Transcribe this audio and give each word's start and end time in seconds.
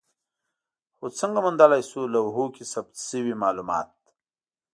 خو 0.97 1.05
څنګه 1.19 1.39
موندلای 1.45 1.81
شو 1.89 2.01
لوحو 2.13 2.43
کې 2.55 2.63
ثبت 2.71 2.95
شوي 3.07 3.33
مالومات؟ 3.43 3.89